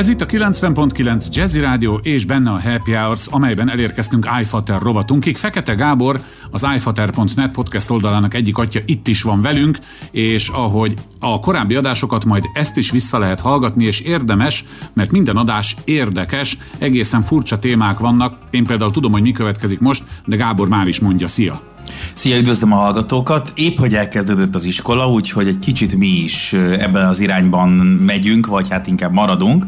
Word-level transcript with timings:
Ez 0.00 0.08
itt 0.08 0.20
a 0.20 0.26
90.9 0.26 1.32
Jazzy 1.32 1.60
Rádió 1.60 2.00
és 2.02 2.24
benne 2.24 2.50
a 2.50 2.60
Happy 2.60 2.92
Hours, 2.92 3.26
amelyben 3.26 3.70
elérkeztünk 3.70 4.28
iFater 4.40 4.82
rovatunkig. 4.82 5.36
Fekete 5.36 5.74
Gábor, 5.74 6.20
az 6.50 6.66
iFater.net 6.74 7.50
podcast 7.52 7.90
oldalának 7.90 8.34
egyik 8.34 8.58
atya 8.58 8.80
itt 8.86 9.08
is 9.08 9.22
van 9.22 9.40
velünk, 9.40 9.78
és 10.10 10.48
ahogy 10.48 10.94
a 11.18 11.40
korábbi 11.40 11.74
adásokat 11.74 12.24
majd 12.24 12.44
ezt 12.52 12.76
is 12.76 12.90
vissza 12.90 13.18
lehet 13.18 13.40
hallgatni, 13.40 13.84
és 13.84 14.00
érdemes, 14.00 14.64
mert 14.92 15.10
minden 15.10 15.36
adás 15.36 15.76
érdekes, 15.84 16.58
egészen 16.78 17.22
furcsa 17.22 17.58
témák 17.58 17.98
vannak. 17.98 18.38
Én 18.50 18.64
például 18.64 18.90
tudom, 18.90 19.12
hogy 19.12 19.22
mi 19.22 19.32
következik 19.32 19.80
most, 19.80 20.04
de 20.26 20.36
Gábor 20.36 20.68
már 20.68 20.86
is 20.86 21.00
mondja, 21.00 21.28
szia! 21.28 21.69
Szia, 22.14 22.36
üdvözlöm 22.36 22.72
a 22.72 22.76
hallgatókat! 22.76 23.52
Épp, 23.54 23.78
hogy 23.78 23.94
elkezdődött 23.94 24.54
az 24.54 24.64
iskola, 24.64 25.10
úgyhogy 25.10 25.46
egy 25.46 25.58
kicsit 25.58 25.96
mi 25.96 26.06
is 26.06 26.52
ebben 26.52 27.06
az 27.06 27.20
irányban 27.20 27.68
megyünk, 28.06 28.46
vagy 28.46 28.68
hát 28.68 28.86
inkább 28.86 29.12
maradunk 29.12 29.66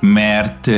mert 0.00 0.70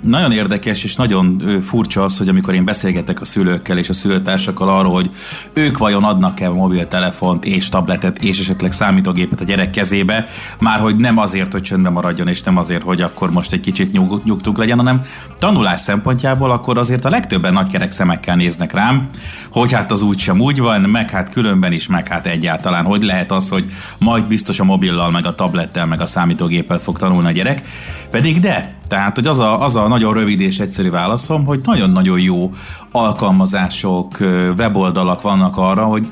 nagyon 0.00 0.32
érdekes 0.32 0.84
és 0.84 0.96
nagyon 0.96 1.42
furcsa 1.62 2.04
az, 2.04 2.18
hogy 2.18 2.28
amikor 2.28 2.54
én 2.54 2.64
beszélgetek 2.64 3.20
a 3.20 3.24
szülőkkel 3.24 3.78
és 3.78 3.88
a 3.88 3.92
szülőtársakkal 3.92 4.68
arról, 4.68 4.92
hogy 4.92 5.10
ők 5.52 5.78
vajon 5.78 6.04
adnak-e 6.04 6.48
mobiltelefont 6.48 7.44
és 7.44 7.68
tabletet 7.68 8.22
és 8.22 8.40
esetleg 8.40 8.72
számítógépet 8.72 9.40
a 9.40 9.44
gyerek 9.44 9.70
kezébe, 9.70 10.26
már 10.60 10.80
hogy 10.80 10.96
nem 10.96 11.18
azért, 11.18 11.52
hogy 11.52 11.62
csöndben 11.62 11.92
maradjon, 11.92 12.28
és 12.28 12.42
nem 12.42 12.56
azért, 12.56 12.82
hogy 12.82 13.00
akkor 13.00 13.30
most 13.30 13.52
egy 13.52 13.60
kicsit 13.60 13.92
nyug, 13.92 14.20
nyugtuk 14.24 14.58
legyen, 14.58 14.76
hanem 14.76 15.02
tanulás 15.38 15.80
szempontjából 15.80 16.50
akkor 16.50 16.78
azért 16.78 17.04
a 17.04 17.10
legtöbben 17.10 17.52
nagykerek 17.52 17.92
szemekkel 17.92 18.36
néznek 18.36 18.72
rám, 18.72 19.08
hogy 19.50 19.72
hát 19.72 19.90
az 19.90 20.02
úgy 20.02 20.18
sem 20.22 20.40
úgy 20.40 20.60
van, 20.60 20.80
meg 20.80 21.10
hát 21.10 21.30
különben 21.30 21.72
is, 21.72 21.86
meg 21.86 22.08
hát 22.08 22.26
egyáltalán, 22.26 22.84
hogy 22.84 23.02
lehet 23.02 23.32
az, 23.32 23.48
hogy 23.48 23.64
majd 23.98 24.26
biztos 24.26 24.60
a 24.60 24.64
mobillal, 24.64 25.10
meg 25.10 25.26
a 25.26 25.34
tablettel, 25.34 25.86
meg 25.86 26.00
a 26.00 26.06
számítógéppel 26.06 26.78
fog 26.78 26.98
tanulni 26.98 27.28
a 27.28 27.32
gyerek. 27.32 27.62
Pedig 28.10 28.40
de, 28.40 28.74
tehát, 28.88 29.14
hogy 29.14 29.26
az 29.26 29.38
a, 29.38 29.64
az 29.64 29.76
a 29.76 29.88
nagyon 29.88 30.14
rövid 30.14 30.40
és 30.40 30.58
egyszerű 30.58 30.90
válaszom, 30.90 31.44
hogy 31.44 31.60
nagyon-nagyon 31.64 32.20
jó 32.20 32.50
alkalmazások, 32.90 34.16
weboldalak 34.56 35.22
vannak 35.22 35.56
arra, 35.56 35.84
hogy 35.84 36.06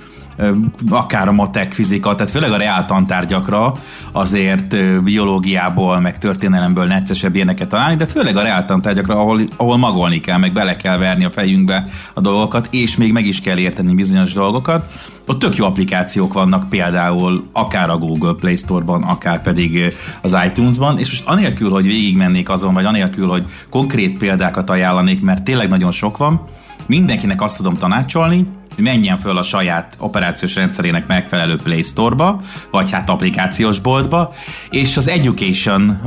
akár 0.91 1.29
a 1.29 1.33
matek, 1.33 1.73
fizika, 1.73 2.15
tehát 2.15 2.33
főleg 2.33 2.51
a 2.51 2.57
reál 2.57 2.85
tantárgyakra 2.85 3.75
azért 4.13 5.03
biológiából, 5.03 6.01
meg 6.01 6.19
történelemből 6.19 6.87
neccesebb 6.87 7.35
ilyeneket 7.35 7.69
találni, 7.69 7.97
de 7.97 8.07
főleg 8.07 8.37
a 8.37 8.43
reál 8.43 8.65
tantárgyakra, 8.65 9.15
ahol, 9.15 9.41
ahol 9.57 9.77
magolni 9.77 10.21
kell, 10.21 10.39
meg 10.39 10.53
bele 10.53 10.77
kell 10.77 10.99
verni 10.99 11.25
a 11.25 11.31
fejünkbe 11.31 11.85
a 12.15 12.21
dolgokat, 12.21 12.69
és 12.71 12.97
még 12.97 13.13
meg 13.13 13.27
is 13.27 13.41
kell 13.41 13.59
érteni 13.59 13.95
bizonyos 13.95 14.33
dolgokat. 14.33 14.93
Ott 15.31 15.39
tök 15.39 15.57
jó 15.57 15.65
applikációk 15.65 16.33
vannak, 16.33 16.69
például 16.69 17.45
akár 17.53 17.91
a 17.91 17.99
Google 17.99 18.33
Play 18.33 18.57
Store-ban, 18.57 19.03
akár 19.03 19.43
pedig 19.43 19.95
az 20.23 20.37
iTunes-ban, 20.47 20.99
és 20.99 21.09
most 21.09 21.27
anélkül, 21.27 21.71
hogy 21.71 21.87
végigmennék 21.87 22.49
azon, 22.49 22.75
vagy 22.75 22.85
anélkül, 22.85 23.29
hogy 23.29 23.45
konkrét 23.69 24.19
példákat 24.19 24.71
ajánlanék, 24.71 25.23
mert 25.23 25.43
tényleg 25.43 25.69
nagyon 25.69 25.93
sok 25.93 26.17
van, 26.17 26.43
mindenkinek 26.87 27.43
azt 27.43 27.57
tudom 27.57 27.75
tanácsolni, 27.75 28.47
hogy 28.75 28.85
menjen 28.85 29.19
föl 29.19 29.37
a 29.37 29.43
saját 29.43 29.97
operációs 29.99 30.55
rendszerének 30.55 31.07
megfelelő 31.07 31.57
Play 31.57 31.83
Store-ba, 31.83 32.41
vagy 32.71 32.91
hát 32.91 33.11
applikációs 33.11 33.79
boltba, 33.79 34.33
és 34.71 34.97
az 34.97 35.09
Education 35.09 36.01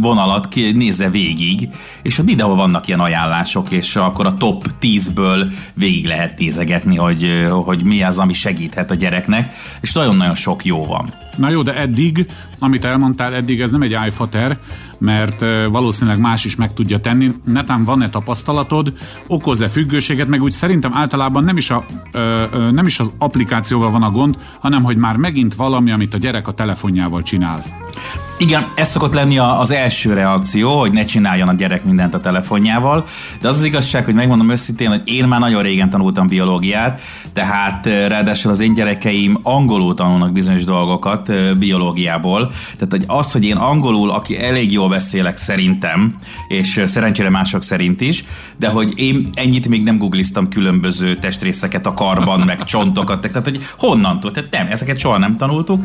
vonalat 0.00 0.54
nézze 0.54 1.10
végig, 1.10 1.68
és 2.02 2.18
a 2.18 2.22
videó 2.22 2.54
vannak 2.54 2.86
ilyen 2.86 3.00
ajánlások, 3.00 3.70
és 3.70 3.96
akkor 3.96 4.26
a 4.26 4.34
top 4.34 4.66
10-ből 4.80 5.52
végig 5.74 6.06
lehet 6.06 6.38
nézegetni, 6.38 6.96
hogy, 6.96 7.46
hogy 7.50 7.84
mi 7.84 8.02
az, 8.02 8.18
ami 8.18 8.32
segíthet 8.62 8.90
a 8.90 8.94
gyereknek, 8.94 9.54
és 9.80 9.92
nagyon-nagyon 9.92 10.34
sok 10.34 10.64
jó 10.64 10.86
van. 10.86 11.14
Na 11.36 11.50
jó, 11.50 11.62
de 11.62 11.76
eddig, 11.76 12.26
amit 12.58 12.84
elmondtál, 12.84 13.34
eddig 13.34 13.60
ez 13.60 13.70
nem 13.70 13.82
egy 13.82 13.96
iFater, 14.06 14.58
mert 14.98 15.44
valószínűleg 15.70 16.20
más 16.20 16.44
is 16.44 16.56
meg 16.56 16.74
tudja 16.74 16.98
tenni. 16.98 17.30
Netán 17.44 17.84
van-e 17.84 18.10
tapasztalatod, 18.10 18.92
okoz-e 19.26 19.68
függőséget, 19.68 20.28
meg 20.28 20.42
úgy 20.42 20.52
szerintem 20.52 20.90
általában 20.94 21.44
nem 21.44 21.56
is, 21.56 21.70
a, 21.70 21.84
nem 22.72 22.86
is 22.86 23.00
az 23.00 23.10
applikációval 23.18 23.90
van 23.90 24.02
a 24.02 24.10
gond, 24.10 24.38
hanem 24.60 24.82
hogy 24.82 24.96
már 24.96 25.16
megint 25.16 25.54
valami, 25.54 25.90
amit 25.90 26.14
a 26.14 26.18
gyerek 26.18 26.48
a 26.48 26.52
telefonjával 26.52 27.22
csinál. 27.22 27.64
Igen, 28.42 28.72
ez 28.74 28.90
szokott 28.90 29.12
lenni 29.12 29.38
az 29.38 29.70
első 29.70 30.12
reakció, 30.12 30.78
hogy 30.78 30.92
ne 30.92 31.04
csináljon 31.04 31.48
a 31.48 31.52
gyerek 31.52 31.84
mindent 31.84 32.14
a 32.14 32.20
telefonjával, 32.20 33.06
de 33.40 33.48
az 33.48 33.58
az 33.58 33.64
igazság, 33.64 34.04
hogy 34.04 34.14
megmondom 34.14 34.50
őszintén, 34.50 34.88
hogy 34.88 35.02
én 35.04 35.24
már 35.24 35.40
nagyon 35.40 35.62
régen 35.62 35.90
tanultam 35.90 36.26
biológiát, 36.26 37.00
tehát 37.32 37.86
ráadásul 37.86 38.50
az 38.50 38.60
én 38.60 38.74
gyerekeim 38.74 39.38
angolul 39.42 39.94
tanulnak 39.94 40.32
bizonyos 40.32 40.64
dolgokat 40.64 41.32
biológiából, 41.58 42.52
tehát 42.74 42.90
hogy 42.90 43.04
az, 43.06 43.32
hogy 43.32 43.44
én 43.44 43.56
angolul, 43.56 44.10
aki 44.10 44.38
elég 44.38 44.72
jól 44.72 44.88
beszélek 44.88 45.36
szerintem, 45.36 46.14
és 46.48 46.82
szerencsére 46.84 47.30
mások 47.30 47.62
szerint 47.62 48.00
is, 48.00 48.24
de 48.56 48.68
hogy 48.68 48.92
én 48.96 49.28
ennyit 49.34 49.68
még 49.68 49.82
nem 49.82 49.98
googliztam 49.98 50.48
különböző 50.48 51.16
testrészeket 51.16 51.86
a 51.86 51.94
karban, 51.94 52.40
meg 52.40 52.64
csontokat, 52.64 53.20
tehát 53.20 53.44
hogy 53.44 53.66
honnan 53.78 54.20
tud, 54.20 54.32
tehát 54.32 54.50
nem, 54.50 54.66
ezeket 54.66 54.98
soha 54.98 55.18
nem 55.18 55.36
tanultuk, 55.36 55.84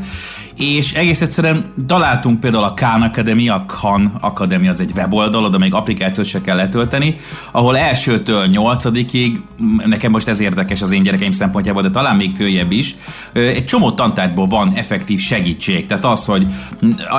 és 0.56 0.94
egész 0.94 1.22
egyszerűen 1.22 1.66
találtunk 1.88 2.39
például 2.47 2.66
a 2.66 2.74
Khan 2.74 3.02
Academy, 3.02 3.50
a 3.50 3.63
Khan 3.68 4.18
Academy 4.22 4.68
az 4.68 4.81
egy 4.81 4.91
weboldal, 4.96 5.44
oda 5.44 5.58
még 5.58 5.74
applikációt 5.74 6.25
se 6.28 6.41
kell 6.41 6.56
letölteni, 6.56 7.16
ahol 7.52 7.78
elsőtől 7.78 8.46
nyolcadikig, 8.46 9.41
nekem 9.85 10.12
most 10.12 10.28
ez 10.28 10.40
érdekes 10.40 10.81
az 10.81 10.91
én 10.91 11.03
gyerekeim 11.03 11.31
szempontjából, 11.31 11.81
de 11.81 11.90
talán 11.90 12.16
még 12.16 12.31
följebb 12.36 12.72
is, 12.72 12.96
egy 13.34 13.66
csomó 13.66 13.91
tantárgyból 13.91 14.47
van 14.47 14.72
effektív 14.75 15.19
segítség. 15.19 15.86
Tehát 15.86 16.06
az, 16.06 16.25
hogy 16.25 16.47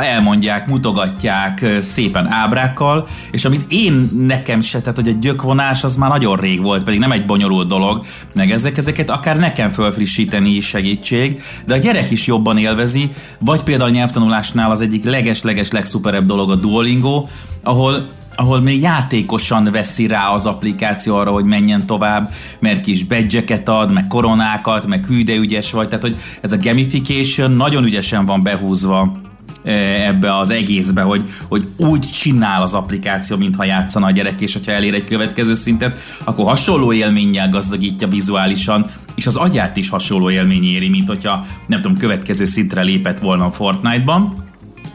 elmondják, 0.01 0.67
mutogatják 0.67 1.67
szépen 1.81 2.33
ábrákkal, 2.33 3.07
és 3.31 3.45
amit 3.45 3.65
én 3.69 4.11
nekem 4.19 4.61
se, 4.61 4.81
tehát 4.81 4.97
hogy 4.97 5.09
a 5.09 5.19
gyökvonás 5.21 5.85
az 5.85 5.97
már 5.97 6.11
nagyon 6.11 6.37
rég 6.37 6.63
volt, 6.63 6.85
pedig 6.85 6.99
nem 6.99 7.13
egy 7.13 7.27
bonyolult 7.27 7.69
dolog, 7.69 8.05
meg 8.35 8.51
ezek, 8.51 8.77
ezeket 8.77 9.11
akár 9.11 9.39
nekem 9.39 9.71
fölfrissíteni 9.73 10.51
is 10.51 10.67
segítség, 10.67 11.43
de 11.67 11.75
a 11.75 11.79
gyerek 11.79 12.11
is 12.11 12.27
jobban 12.27 12.59
élvezi, 12.59 13.11
vagy 13.39 13.63
például 13.63 13.91
a 13.91 13.93
nyelvtanulásnál 13.93 14.71
az 14.71 14.81
egyik 14.81 15.05
leges-leges 15.19 15.71
legszuperebb 15.71 16.27
dolog 16.27 16.51
a 16.51 16.55
Duolingo, 16.55 17.27
ahol 17.63 18.17
ahol 18.39 18.61
még 18.61 18.81
játékosan 18.81 19.69
veszi 19.73 20.07
rá 20.07 20.29
az 20.29 20.47
applikáció 20.47 21.17
arra, 21.17 21.31
hogy 21.31 21.45
menjen 21.45 21.87
tovább, 21.87 22.33
mert 22.61 22.81
kis 22.81 23.05
badge 23.05 23.63
ad, 23.65 23.93
meg 23.93 24.07
koronákat, 24.07 24.87
meg 24.87 25.07
hű, 25.07 25.25
de 25.25 25.35
ügyes 25.35 25.71
vagy, 25.71 25.89
tehát 25.89 26.03
hogy 26.03 26.17
ez 26.41 26.53
a 26.53 26.57
gamification 26.57 27.51
nagyon 27.51 27.85
ügyesen 27.85 28.27
van 28.27 28.43
behúzva 28.43 29.17
e, 29.63 29.73
ebbe 30.07 30.37
az 30.39 30.51
egészbe, 30.51 31.03
hogy, 31.03 31.29
hogy 31.49 31.69
úgy 31.77 32.01
csinál 32.01 32.63
az 32.63 32.75
applikáció, 32.75 33.37
mintha 33.37 33.65
játszana 33.65 34.07
a 34.07 34.11
gyerek, 34.11 34.41
és 34.41 34.53
hogyha 34.53 34.73
elér 34.73 34.95
egy 34.95 35.05
következő 35.05 35.55
szintet, 35.55 35.99
akkor 36.25 36.45
hasonló 36.45 36.93
élménnyel 36.93 37.49
gazdagítja 37.49 38.09
vizuálisan, 38.09 38.87
és 39.15 39.27
az 39.27 39.37
agyát 39.37 39.77
is 39.77 39.89
hasonló 39.89 40.31
élmény 40.31 40.65
éri, 40.65 40.89
mint 40.89 41.09
hogyha 41.09 41.47
nem 41.67 41.81
tudom, 41.81 41.97
következő 41.97 42.45
szintre 42.45 42.83
lépett 42.83 43.19
volna 43.19 43.45
a 43.45 43.53
Fortnite-ban 43.53 44.48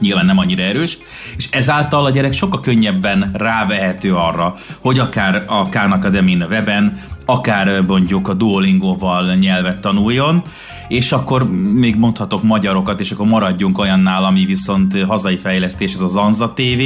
nyilván 0.03 0.25
nem 0.25 0.37
annyira 0.37 0.63
erős, 0.63 0.97
és 1.37 1.47
ezáltal 1.51 2.05
a 2.05 2.09
gyerek 2.09 2.33
sokkal 2.33 2.59
könnyebben 2.59 3.31
rávehető 3.33 4.15
arra, 4.15 4.55
hogy 4.79 4.99
akár 4.99 5.43
a 5.47 5.69
Khan 5.69 5.91
Academy 5.91 6.35
weben, 6.49 6.97
akár 7.25 7.81
mondjuk 7.81 8.27
a 8.27 8.33
Duolingo-val 8.33 9.35
nyelvet 9.35 9.81
tanuljon, 9.81 10.41
és 10.87 11.11
akkor 11.11 11.51
még 11.73 11.95
mondhatok 11.95 12.43
magyarokat, 12.43 12.99
és 12.99 13.11
akkor 13.11 13.27
maradjunk 13.27 13.77
olyannál, 13.77 14.23
ami 14.23 14.45
viszont 14.45 15.03
hazai 15.03 15.37
fejlesztés, 15.37 15.93
ez 15.93 16.01
az 16.01 16.15
Anza 16.15 16.53
TV, 16.53 16.81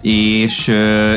és, 0.00 0.66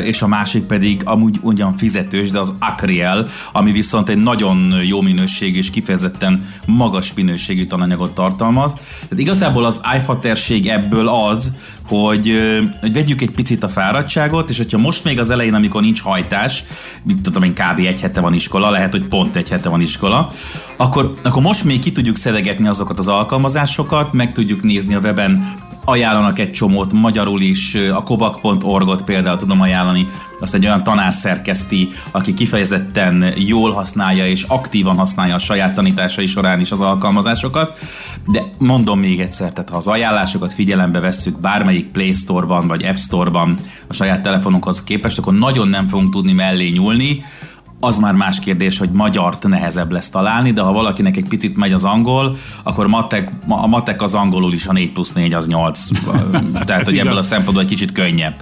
és 0.04 0.22
a 0.22 0.26
másik 0.26 0.62
pedig 0.62 1.00
amúgy 1.04 1.38
ugyan 1.42 1.76
fizetős, 1.76 2.30
de 2.30 2.38
az 2.38 2.54
Acriel, 2.58 3.26
ami 3.52 3.72
viszont 3.72 4.08
egy 4.08 4.16
nagyon 4.16 4.80
jó 4.84 5.00
minőségű 5.00 5.58
és 5.58 5.70
kifejezetten 5.70 6.48
magas 6.66 7.14
minőségű 7.14 7.66
tananyagot 7.66 8.14
tartalmaz. 8.14 8.72
Tehát 8.72 9.18
igazából 9.18 9.64
az 9.64 9.80
iFaterség 9.96 10.66
ebből 10.66 11.08
az, 11.08 11.52
hogy, 11.86 12.32
hogy 12.80 12.92
vegyük 12.92 13.20
egy 13.20 13.30
picit 13.30 13.62
a 13.62 13.68
fáradtságot, 13.68 14.50
és 14.50 14.56
hogyha 14.56 14.78
most 14.78 15.04
még 15.04 15.18
az 15.18 15.30
elején, 15.30 15.54
amikor 15.54 15.80
nincs 15.80 16.02
hajtás, 16.02 16.64
mit 17.02 17.20
tudom 17.20 17.42
én, 17.42 17.52
kb. 17.52 17.78
egy 17.78 18.00
hete 18.00 18.20
van 18.20 18.34
iskola, 18.34 18.70
lehet, 18.70 18.92
hogy 18.92 19.04
pont 19.04 19.36
egy 19.36 19.48
hete 19.48 19.68
van 19.68 19.80
iskola, 19.80 20.30
akkor, 20.76 21.14
akkor 21.22 21.42
most 21.42 21.64
még 21.64 21.80
ki 21.80 21.92
tudjuk 21.92 22.16
szedegetni 22.16 22.68
azokat 22.68 22.98
az 22.98 23.08
alkalmazásokat, 23.08 24.12
meg 24.12 24.32
tudjuk 24.32 24.62
nézni 24.62 24.94
a 24.94 24.98
weben 24.98 25.61
ajánlanak 25.84 26.38
egy 26.38 26.52
csomót, 26.52 26.92
magyarul 26.92 27.40
is, 27.40 27.74
a 27.74 28.02
kobak.org-ot 28.02 29.04
például 29.04 29.36
tudom 29.36 29.60
ajánlani, 29.60 30.06
azt 30.40 30.54
egy 30.54 30.64
olyan 30.64 30.82
tanár 30.82 31.12
szerkeszti, 31.12 31.88
aki 32.10 32.34
kifejezetten 32.34 33.32
jól 33.36 33.72
használja 33.72 34.26
és 34.26 34.42
aktívan 34.42 34.96
használja 34.96 35.34
a 35.34 35.38
saját 35.38 35.74
tanításai 35.74 36.26
során 36.26 36.60
is 36.60 36.70
az 36.70 36.80
alkalmazásokat, 36.80 37.78
de 38.26 38.44
mondom 38.58 38.98
még 38.98 39.20
egyszer, 39.20 39.52
tehát 39.52 39.70
ha 39.70 39.76
az 39.76 39.86
ajánlásokat 39.86 40.52
figyelembe 40.52 41.00
vesszük 41.00 41.40
bármelyik 41.40 41.90
Play 41.90 42.12
Store-ban 42.12 42.66
vagy 42.66 42.84
App 42.84 42.96
Store-ban 42.96 43.58
a 43.86 43.92
saját 43.92 44.22
telefonunkhoz 44.22 44.84
képest, 44.84 45.18
akkor 45.18 45.34
nagyon 45.34 45.68
nem 45.68 45.88
fogunk 45.88 46.12
tudni 46.12 46.32
mellé 46.32 46.68
nyúlni, 46.68 47.24
az 47.84 47.98
már 47.98 48.14
más 48.14 48.38
kérdés, 48.38 48.78
hogy 48.78 48.90
magyart 48.90 49.48
nehezebb 49.48 49.90
lesz 49.90 50.10
találni, 50.10 50.52
de 50.52 50.60
ha 50.60 50.72
valakinek 50.72 51.16
egy 51.16 51.28
picit 51.28 51.56
megy 51.56 51.72
az 51.72 51.84
angol, 51.84 52.36
akkor 52.62 52.86
matek, 52.86 53.32
a 53.48 53.66
matek 53.66 54.02
az 54.02 54.14
angolul 54.14 54.52
is 54.52 54.66
a 54.66 54.72
4 54.72 54.92
plusz 54.92 55.12
4 55.12 55.32
az 55.32 55.46
8. 55.46 55.88
Tehát, 56.64 56.84
hogy 56.84 56.98
ebből 56.98 57.16
a 57.16 57.22
szempontból 57.22 57.62
egy 57.62 57.68
kicsit 57.68 57.92
könnyebb. 57.92 58.34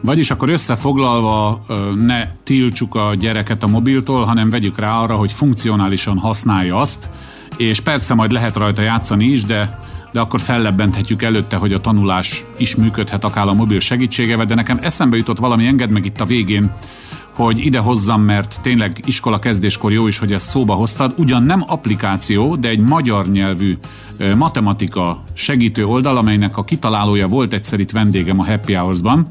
Vagyis 0.00 0.30
akkor 0.30 0.48
összefoglalva 0.48 1.64
ne 1.98 2.26
tiltsuk 2.44 2.94
a 2.94 3.14
gyereket 3.14 3.62
a 3.62 3.66
mobiltól, 3.66 4.24
hanem 4.24 4.50
vegyük 4.50 4.78
rá 4.78 4.98
arra, 4.98 5.16
hogy 5.16 5.32
funkcionálisan 5.32 6.18
használja 6.18 6.76
azt, 6.76 7.10
és 7.56 7.80
persze 7.80 8.14
majd 8.14 8.32
lehet 8.32 8.56
rajta 8.56 8.82
játszani 8.82 9.24
is, 9.24 9.44
de 9.44 9.80
de 10.12 10.20
akkor 10.20 10.40
fellebbenthetjük 10.40 11.22
előtte, 11.22 11.56
hogy 11.56 11.72
a 11.72 11.80
tanulás 11.80 12.44
is 12.58 12.76
működhet 12.76 13.24
akár 13.24 13.46
a 13.46 13.54
mobil 13.54 13.80
segítségevel, 13.80 14.44
de 14.44 14.54
nekem 14.54 14.78
eszembe 14.82 15.16
jutott 15.16 15.38
valami, 15.38 15.66
enged 15.66 15.90
meg 15.90 16.04
itt 16.04 16.20
a 16.20 16.24
végén, 16.24 16.72
hogy 17.32 17.58
ide 17.58 17.78
hozzam, 17.78 18.22
mert 18.22 18.58
tényleg 18.62 19.02
iskola 19.04 19.38
kezdéskor 19.38 19.92
jó 19.92 20.06
is, 20.06 20.18
hogy 20.18 20.32
ezt 20.32 20.48
szóba 20.48 20.74
hoztad. 20.74 21.14
Ugyan 21.16 21.42
nem 21.42 21.64
applikáció, 21.66 22.56
de 22.56 22.68
egy 22.68 22.80
magyar 22.80 23.30
nyelvű 23.30 23.78
matematika 24.36 25.22
segítő 25.32 25.86
oldal, 25.86 26.16
amelynek 26.16 26.56
a 26.56 26.64
kitalálója 26.64 27.28
volt 27.28 27.52
egyszer 27.52 27.80
itt 27.80 27.90
vendégem 27.90 28.40
a 28.40 28.44
Happy 28.44 28.74
Hours-ban. 28.74 29.28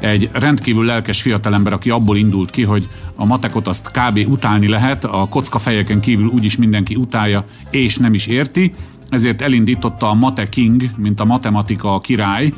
Egy 0.00 0.30
rendkívül 0.32 0.84
lelkes 0.84 1.22
fiatalember, 1.22 1.72
aki 1.72 1.90
abból 1.90 2.16
indult 2.16 2.50
ki, 2.50 2.62
hogy 2.62 2.88
a 3.16 3.24
matekot 3.24 3.68
azt 3.68 3.90
kb. 3.90 4.18
utálni 4.28 4.68
lehet, 4.68 5.04
a 5.04 5.26
kocka 5.30 5.58
fejeken 5.58 6.00
kívül 6.00 6.26
úgyis 6.26 6.56
mindenki 6.56 6.94
utálja, 6.94 7.44
és 7.70 7.96
nem 7.96 8.14
is 8.14 8.26
érti, 8.26 8.72
ezért 9.08 9.42
elindította 9.42 10.10
a 10.10 10.14
Mate 10.14 10.48
King, 10.48 10.90
mint 10.96 11.20
a 11.20 11.24
matematika 11.24 11.94
a 11.94 11.98
király, 11.98 12.52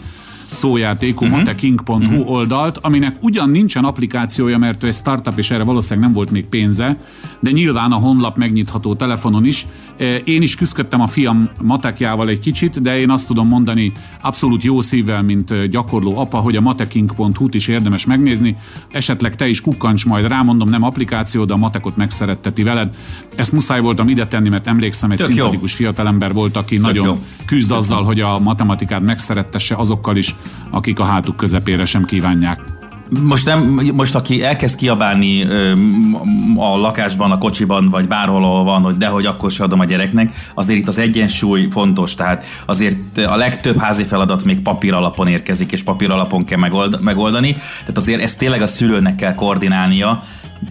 szójátékú 0.50 1.24
uh-huh. 1.24 1.38
mateking.hu 1.38 1.94
uh-huh. 1.94 2.30
oldalt, 2.30 2.78
aminek 2.78 3.16
ugyan 3.20 3.50
nincsen 3.50 3.84
applikációja, 3.84 4.58
mert 4.58 4.82
ő 4.82 4.86
egy 4.86 4.94
startup, 4.94 5.38
és 5.38 5.50
erre 5.50 5.64
valószínűleg 5.64 6.04
nem 6.04 6.14
volt 6.14 6.30
még 6.30 6.46
pénze, 6.46 6.96
de 7.40 7.50
nyilván 7.50 7.92
a 7.92 7.96
honlap 7.96 8.36
megnyitható 8.36 8.94
telefonon 8.94 9.44
is. 9.44 9.66
Én 10.24 10.42
is 10.42 10.54
küzdöttem 10.54 11.00
a 11.00 11.06
fiam 11.06 11.50
matekjával 11.62 12.28
egy 12.28 12.40
kicsit, 12.40 12.80
de 12.80 12.98
én 12.98 13.10
azt 13.10 13.26
tudom 13.26 13.48
mondani 13.48 13.92
abszolút 14.20 14.62
jó 14.62 14.80
szívvel, 14.80 15.22
mint 15.22 15.66
gyakorló 15.68 16.18
apa, 16.18 16.38
hogy 16.38 16.56
a 16.56 16.60
mateking.hu-t 16.60 17.54
is 17.54 17.68
érdemes 17.68 18.06
megnézni. 18.06 18.56
Esetleg 18.90 19.36
te 19.36 19.48
is 19.48 19.60
kukkancs 19.60 20.06
majd 20.06 20.28
rámondom, 20.28 20.68
nem 20.68 20.82
applikáció, 20.82 21.44
de 21.44 21.52
a 21.52 21.56
matekot 21.56 21.96
megszeretteti 21.96 22.62
veled. 22.62 22.94
Ezt 23.36 23.52
muszáj 23.52 23.80
voltam 23.80 24.08
ide 24.08 24.26
tenni, 24.26 24.48
mert 24.48 24.66
emlékszem, 24.66 25.10
egy 25.10 25.18
Tök 25.18 25.26
szimpatikus 25.26 25.70
jó. 25.70 25.76
fiatalember 25.76 26.32
volt, 26.32 26.56
aki 26.56 26.74
Tök 26.74 26.84
nagyon 26.84 27.06
jó. 27.06 27.18
küzd 27.46 27.70
azzal, 27.70 28.02
hogy 28.04 28.20
a 28.20 28.38
matematikát 28.38 29.02
megszerettesse 29.02 29.74
azokkal 29.74 30.16
is, 30.16 30.34
akik 30.70 30.98
a 30.98 31.04
hátuk 31.04 31.36
közepére 31.36 31.84
sem 31.84 32.04
kívánják. 32.04 32.79
Most, 33.18 33.46
nem, 33.46 33.80
most 33.94 34.14
aki 34.14 34.44
elkezd 34.44 34.76
kiabálni 34.76 35.42
a 36.56 36.76
lakásban, 36.76 37.30
a 37.30 37.38
kocsiban, 37.38 37.90
vagy 37.90 38.08
bárhol 38.08 38.44
ahol 38.44 38.64
van, 38.64 38.82
hogy 38.82 38.96
dehogy 38.96 39.26
akkor 39.26 39.50
se 39.50 39.62
adom 39.62 39.80
a 39.80 39.84
gyereknek, 39.84 40.34
azért 40.54 40.78
itt 40.78 40.88
az 40.88 40.98
egyensúly 40.98 41.68
fontos, 41.70 42.14
tehát 42.14 42.44
azért 42.66 43.18
a 43.18 43.36
legtöbb 43.36 43.78
házi 43.78 44.02
feladat 44.02 44.44
még 44.44 44.60
papír 44.60 44.94
alapon 44.94 45.26
érkezik, 45.26 45.72
és 45.72 45.82
papír 45.82 46.10
alapon 46.10 46.44
kell 46.44 46.58
megold, 46.58 47.00
megoldani, 47.02 47.52
tehát 47.80 47.96
azért 47.96 48.22
ezt 48.22 48.38
tényleg 48.38 48.62
a 48.62 48.66
szülőnek 48.66 49.16
kell 49.16 49.34
koordinálnia, 49.34 50.22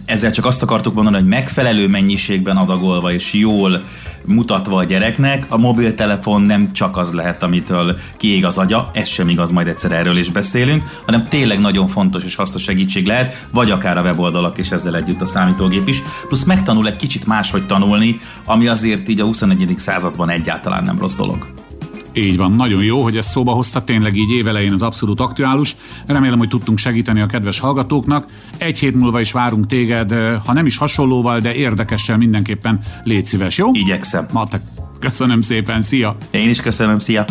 ezzel 0.04 0.30
csak 0.30 0.46
azt 0.46 0.62
akartuk 0.62 0.94
mondani, 0.94 1.16
hogy 1.16 1.26
megfelelő 1.26 1.88
mennyiségben 1.88 2.56
adagolva 2.56 3.12
és 3.12 3.32
jól 3.32 3.82
mutatva 4.26 4.76
a 4.76 4.84
gyereknek, 4.84 5.46
a 5.48 5.58
mobiltelefon 5.58 6.42
nem 6.42 6.72
csak 6.72 6.96
az 6.96 7.12
lehet, 7.12 7.42
amitől 7.42 7.98
kiég 8.16 8.44
az 8.44 8.58
agya, 8.58 8.90
ez 8.94 9.08
sem 9.08 9.28
igaz, 9.28 9.50
majd 9.50 9.66
egyszer 9.66 9.92
erről 9.92 10.16
is 10.16 10.30
beszélünk, 10.30 10.84
hanem 11.06 11.24
tényleg 11.24 11.60
nagyon 11.60 11.86
fontos 11.86 12.24
és 12.24 12.34
hasznos 12.34 12.62
segítség 12.62 13.06
lehet, 13.06 13.46
vagy 13.50 13.70
akár 13.70 13.98
a 13.98 14.02
weboldalak 14.02 14.58
és 14.58 14.70
ezzel 14.70 14.96
együtt 14.96 15.20
a 15.20 15.26
számítógép 15.26 15.88
is, 15.88 16.02
plusz 16.26 16.44
megtanul 16.44 16.86
egy 16.86 16.96
kicsit 16.96 17.26
máshogy 17.26 17.66
tanulni, 17.66 18.20
ami 18.44 18.66
azért 18.66 19.08
így 19.08 19.20
a 19.20 19.24
21. 19.24 19.74
században 19.76 20.30
egyáltalán 20.30 20.84
nem 20.84 20.98
rossz 20.98 21.14
dolog. 21.14 21.69
Így 22.12 22.36
van, 22.36 22.52
nagyon 22.52 22.82
jó, 22.82 23.02
hogy 23.02 23.16
ezt 23.16 23.30
szóba 23.30 23.52
hozta, 23.52 23.84
tényleg 23.84 24.16
így 24.16 24.30
évelején 24.30 24.72
az 24.72 24.82
abszolút 24.82 25.20
aktuális. 25.20 25.76
Remélem, 26.06 26.38
hogy 26.38 26.48
tudtunk 26.48 26.78
segíteni 26.78 27.20
a 27.20 27.26
kedves 27.26 27.58
hallgatóknak. 27.58 28.26
Egy 28.58 28.78
hét 28.78 28.94
múlva 28.94 29.20
is 29.20 29.32
várunk 29.32 29.66
téged, 29.66 30.12
ha 30.46 30.52
nem 30.52 30.66
is 30.66 30.76
hasonlóval, 30.76 31.40
de 31.40 31.54
érdekessel 31.54 32.16
mindenképpen 32.16 32.80
légy 33.04 33.26
szíves, 33.26 33.58
jó? 33.58 33.70
Igyekszem. 33.72 34.26
Matek. 34.32 34.60
Köszönöm 35.00 35.40
szépen, 35.40 35.82
szia! 35.82 36.16
Én 36.30 36.48
is 36.48 36.60
köszönöm, 36.60 36.98
szia! 36.98 37.26